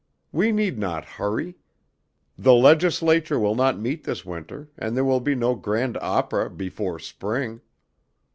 We 0.31 0.51
need 0.51 0.79
not 0.79 1.05
hurry; 1.05 1.57
the 2.35 2.55
legislature 2.55 3.37
will 3.37 3.53
not 3.53 3.77
meet 3.79 4.03
this 4.03 4.25
winter, 4.25 4.71
and 4.75 4.97
there 4.97 5.05
will 5.05 5.19
be 5.19 5.35
no 5.35 5.53
grand 5.53 5.95
opera 6.01 6.49
before 6.49 6.97
spring. 6.97 7.61